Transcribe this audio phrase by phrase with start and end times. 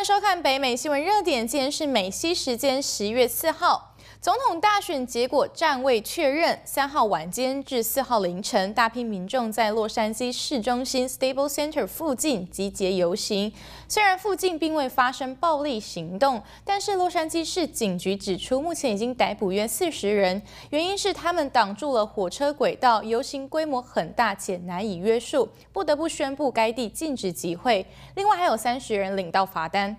[0.00, 1.46] 欢迎收看北美新闻热点。
[1.46, 3.89] 今天是美西时间十一月四号。
[4.20, 6.60] 总统大选结果暂未确认。
[6.62, 13.50] 三号晚间至四号凌晨，大批民众在洛杉矶市中心 Staples Center 附近集结游行。
[13.88, 27.86] 虽然附近并未发生暴力行动，但是洛杉矶市警局指出，目前已经逮捕约四十人，原因是他们挡住了火车轨道，游行规模很大且难以约束，不得不宣布该地禁止集会。
[28.16, 29.96] 另外还有三十人领到罚单。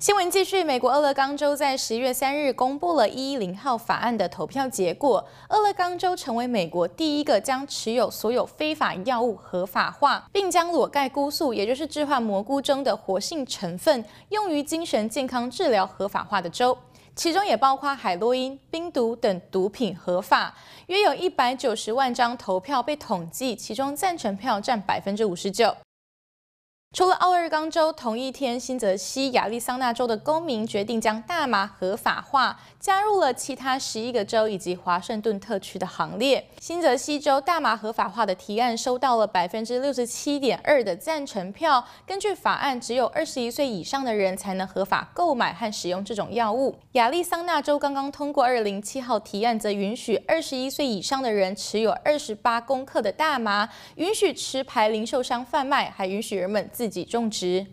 [0.00, 5.26] 新闻继续，美国俄勒冈州在十一月三日公布了一一零号法案的投票结果。
[5.48, 16.78] 俄勒冈州成为美国第一个将持有所有非法药物合法化，并将裸盖菇素，也就是致幻蘑菇中的活性成分，用于精神健康治疗合法化的州。
[17.16, 20.54] 其中也包括海洛因、冰毒等毒品合法。
[20.86, 25.74] 约有一百九十万张投票被统计，其中赞成票占百分之五十九。
[26.94, 36.48] 除了奥勒冈州，同一天，新泽西、亚利桑那州的公民决定将大麻合法化，加入了其他十一个州以及华盛顿特区的行列。
[36.58, 41.84] 新泽西州大麻合法化的提案收到了百分之六十七点二的赞成票。
[42.06, 46.74] 根据法案，只有二十一岁以上的人才能合法购买和使用这种药物。
[46.92, 57.66] 亚利桑那州刚刚通过二零七号提案，则允许二十一岁以上的人持有二十八公克的大麻，允许持牌零售商贩卖，还允许人们自己种植。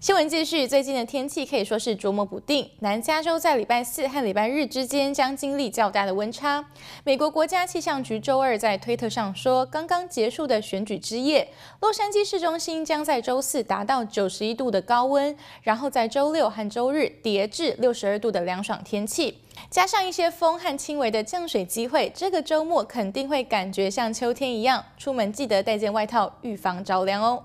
[0.00, 2.70] 新闻继续，最近的天气可以说是捉摸不定。
[2.78, 6.64] 南加州在礼拜四和礼拜日之间将经历较大的温差。
[7.02, 11.48] 美国国家气象局周二在推特上说，刚刚结束的选举之夜，
[11.80, 24.84] 洛杉矶市中心将在周四达到九十一度的高温，然后在周六和周日跌至六十二度的凉爽天气，加上一些风和轻微的降水机会，这个周末肯定会感觉像秋天一样。
[24.96, 27.42] 出门记得带件外套，预防着凉哦。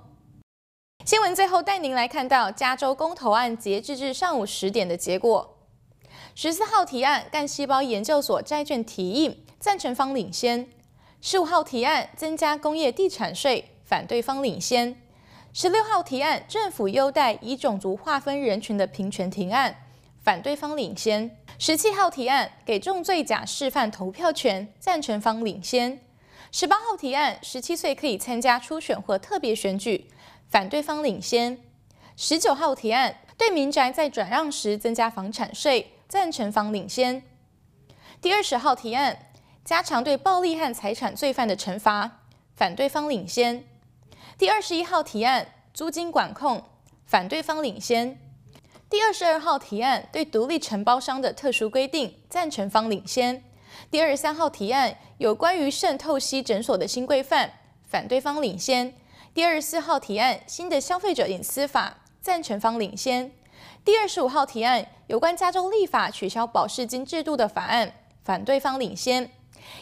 [1.06, 5.58] 新闻最后带您来看到加州公投案截至至上午十点的结果。
[6.34, 10.66] 十四号提案干细胞研究所债券提议，赞成方领先；
[11.22, 14.96] 十五号提案增加工业地产税，反对方领先；
[15.52, 19.76] 十六号提案政府优待以种族划分人群的平权提案，
[20.24, 21.30] 反对方领先；
[21.60, 25.98] 十七号提案给重罪假释犯投票权，赞成方领先；
[26.56, 30.08] 十八号提案十七岁可以参加初选或特别选举。
[30.48, 31.58] 反对方领先，
[32.16, 37.24] 十九号提案对民宅在转让时增加房产税，赞成方领先。
[38.22, 39.32] 第二十号提案
[39.66, 42.20] 加强对暴力和财产罪犯的惩罚，
[42.56, 43.66] 反对方领先。
[44.38, 46.64] 第二十一号提案租金管控，
[47.08, 48.20] 反对方领先。
[48.92, 53.44] 第二十二号提案对独立承包商的特殊规定，赞成方领先。
[53.92, 57.52] 第二十三号提案有关于肾透析诊所的新规范，
[57.86, 58.94] 反对方领先。
[59.34, 63.30] 第二十四号提案，新的消费者隐私法，赞成方领先；
[63.84, 69.32] 第二十五号提案，有关加州立法取消保释金制度的法案，反对方领先。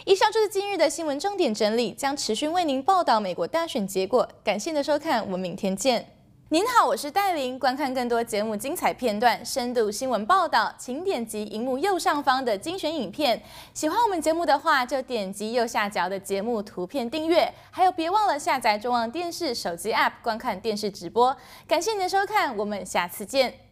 [0.05, 4.29] 以上就是今日的新闻重点整理，将持续为您报道美国大选结果。
[4.43, 6.20] 感谢您的收看，我们明天见。
[6.53, 7.57] 您好，我是戴琳。
[7.57, 13.41] 观看更多节目精彩片段、深度新闻报道，请点击荧幕右上方的精选影片。
[13.73, 17.49] 喜欢我们节目的话，就点击右下角的节目图片订阅。
[17.69, 21.33] 还有，别忘了下载中央电视手机 App 观看电视直播。
[21.65, 23.70] 感谢您的收看，我们下次见。